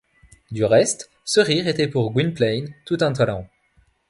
[0.49, 3.47] Du reste ce rire était pour Gwynplaine tout un talent.